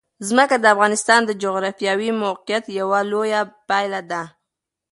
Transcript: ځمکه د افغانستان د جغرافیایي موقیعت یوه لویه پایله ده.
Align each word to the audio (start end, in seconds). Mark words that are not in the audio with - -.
ځمکه 0.27 0.55
د 0.59 0.65
افغانستان 0.73 1.21
د 1.25 1.31
جغرافیایي 1.43 2.09
موقیعت 2.23 2.65
یوه 2.79 2.99
لویه 3.11 3.41
پایله 3.67 4.01
ده. 4.11 4.23